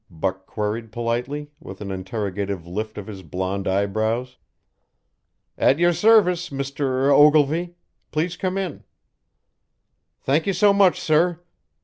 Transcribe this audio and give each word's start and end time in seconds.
Buck 0.09 0.47
queried 0.47 0.91
politely, 0.91 1.51
with 1.59 1.79
an 1.79 1.91
interrogative 1.91 2.65
lift 2.65 2.97
of 2.97 3.05
his 3.05 3.21
blond 3.21 3.67
eyebrows. 3.67 4.37
"At 5.59 5.77
your 5.77 5.93
service, 5.93 6.49
Mr. 6.49 7.13
Ogilvy. 7.15 7.75
Please 8.11 8.35
come 8.35 8.57
in." 8.57 8.83
"Thank 10.23 10.47
you 10.47 10.53
so 10.53 10.73
much, 10.73 10.99
sir." 10.99 11.41